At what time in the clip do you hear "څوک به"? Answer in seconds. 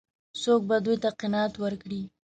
0.41-0.75